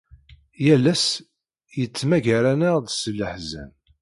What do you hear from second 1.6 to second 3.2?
yettmagar-aneɣ-d s